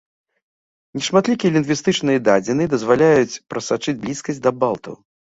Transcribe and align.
Нешматлікія 0.99 1.51
лінгвістычныя 1.57 2.19
дадзеныя 2.29 2.71
дазваляюць 2.73 3.39
прасачыць 3.55 3.97
блізкасць 4.07 4.41
да 4.49 4.55
балтаў. 4.65 4.99